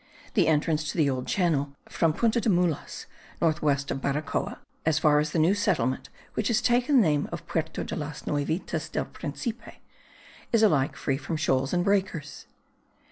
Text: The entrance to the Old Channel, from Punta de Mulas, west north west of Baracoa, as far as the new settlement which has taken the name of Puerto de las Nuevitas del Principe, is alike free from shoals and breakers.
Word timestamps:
The 0.33 0.47
entrance 0.47 0.89
to 0.89 0.97
the 0.97 1.11
Old 1.11 1.27
Channel, 1.27 1.75
from 1.87 2.11
Punta 2.13 2.41
de 2.41 2.49
Mulas, 2.49 2.71
west 2.71 3.07
north 3.39 3.61
west 3.61 3.91
of 3.91 4.01
Baracoa, 4.01 4.57
as 4.83 4.97
far 4.97 5.19
as 5.19 5.29
the 5.29 5.37
new 5.37 5.53
settlement 5.53 6.09
which 6.33 6.47
has 6.47 6.59
taken 6.59 6.95
the 6.95 7.01
name 7.07 7.29
of 7.31 7.45
Puerto 7.45 7.83
de 7.83 7.95
las 7.95 8.23
Nuevitas 8.25 8.89
del 8.91 9.05
Principe, 9.05 9.73
is 10.51 10.63
alike 10.63 10.95
free 10.95 11.17
from 11.17 11.37
shoals 11.37 11.71
and 11.71 11.85
breakers. 11.85 12.47